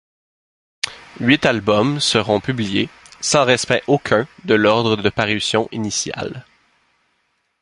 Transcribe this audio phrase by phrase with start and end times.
[1.19, 6.43] Huit albums seront publiés, sans respect aucun de l'ordre de parution initial.